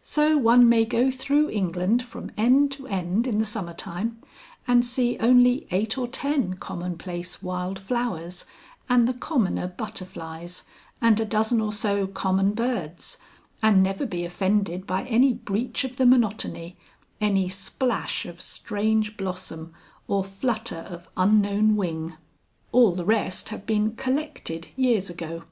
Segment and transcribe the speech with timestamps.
[0.00, 4.18] So one may go through England from end to end in the summer time
[4.66, 8.46] and see only eight or ten commonplace wild flowers,
[8.88, 10.64] and the commoner butterflies,
[11.02, 13.18] and a dozen or so common birds,
[13.62, 16.78] and never be offended by any breach of the monotony,
[17.20, 19.74] any splash of strange blossom
[20.08, 22.14] or flutter of unknown wing.
[22.72, 25.44] All the rest have been "collected" years ago.